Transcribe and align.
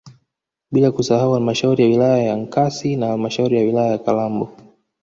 bila 0.71 0.91
kusahau 0.91 1.33
halmashauri 1.33 1.83
ya 1.83 1.89
wilaya 1.89 2.23
ya 2.23 2.35
Nkasi 2.35 2.95
na 2.95 3.07
halmashauri 3.07 3.57
ya 3.57 3.63
wilaya 3.63 3.91
ya 3.91 3.97
Kalambo 3.97 4.55